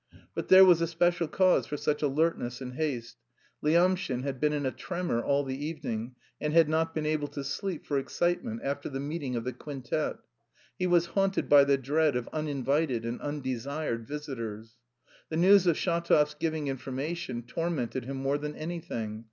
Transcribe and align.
But 0.33 0.47
there 0.47 0.65
was 0.65 0.81
a 0.81 0.87
special 0.87 1.27
cause 1.27 1.67
for 1.67 1.77
such 1.77 2.01
alertness 2.01 2.59
and 2.59 2.73
haste: 2.73 3.17
Lyamshin 3.61 4.23
had 4.23 4.39
been 4.39 4.51
in 4.51 4.65
a 4.65 4.71
tremor 4.71 5.21
all 5.21 5.43
the 5.43 5.63
evening, 5.63 6.15
and 6.41 6.53
had 6.53 6.67
not 6.67 6.95
been 6.95 7.05
able 7.05 7.27
to 7.27 7.43
sleep 7.43 7.85
for 7.85 7.99
excitement 7.99 8.61
after 8.63 8.89
the 8.89 8.99
meeting 8.99 9.35
of 9.35 9.43
the 9.43 9.53
quintet; 9.53 10.17
he 10.79 10.87
was 10.87 11.05
haunted 11.13 11.47
by 11.47 11.65
the 11.65 11.77
dread 11.77 12.15
of 12.15 12.27
uninvited 12.33 13.05
and 13.05 13.21
undesired 13.21 14.07
visitors. 14.07 14.75
The 15.29 15.37
news 15.37 15.67
of 15.67 15.75
Shatov's 15.77 16.33
giving 16.33 16.67
information 16.67 17.43
tormented 17.43 18.05
him 18.05 18.17
more 18.17 18.39
than 18.39 18.55
anything.... 18.55 19.19